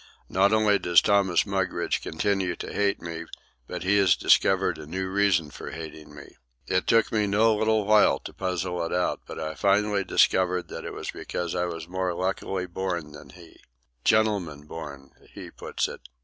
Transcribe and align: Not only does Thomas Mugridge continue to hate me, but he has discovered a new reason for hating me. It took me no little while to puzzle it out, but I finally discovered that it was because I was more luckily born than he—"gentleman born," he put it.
Not 0.29 0.51
only 0.51 0.79
does 0.79 0.99
Thomas 0.99 1.45
Mugridge 1.45 2.01
continue 2.01 2.55
to 2.55 2.73
hate 2.73 3.03
me, 3.03 3.25
but 3.67 3.83
he 3.83 3.97
has 3.97 4.15
discovered 4.15 4.79
a 4.79 4.87
new 4.87 5.07
reason 5.07 5.51
for 5.51 5.69
hating 5.69 6.15
me. 6.15 6.37
It 6.65 6.87
took 6.87 7.11
me 7.11 7.27
no 7.27 7.55
little 7.55 7.85
while 7.85 8.17
to 8.21 8.33
puzzle 8.33 8.83
it 8.83 8.91
out, 8.91 9.21
but 9.27 9.39
I 9.39 9.53
finally 9.53 10.03
discovered 10.03 10.69
that 10.69 10.85
it 10.85 10.93
was 10.93 11.11
because 11.11 11.53
I 11.53 11.65
was 11.65 11.87
more 11.87 12.15
luckily 12.15 12.65
born 12.65 13.11
than 13.11 13.29
he—"gentleman 13.29 14.65
born," 14.65 15.11
he 15.35 15.51
put 15.51 15.87
it. 15.87 16.01